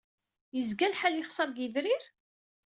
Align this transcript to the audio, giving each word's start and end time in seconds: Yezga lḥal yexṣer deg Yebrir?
Yezga 0.55 0.87
lḥal 0.93 1.13
yexṣer 1.17 1.47
deg 1.49 1.57
Yebrir? 1.61 2.03